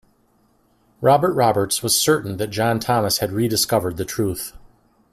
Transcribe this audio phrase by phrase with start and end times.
[0.99, 4.51] Robert Roberts was certain that John Thomas had rediscovered the truth.